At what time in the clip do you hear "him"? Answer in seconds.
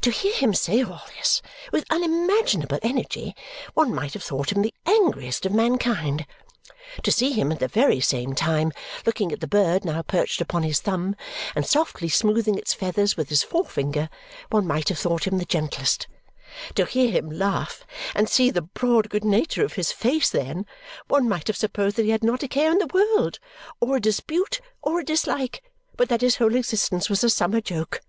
0.36-0.54, 4.52-4.62, 7.32-7.52, 15.26-15.36, 17.10-17.28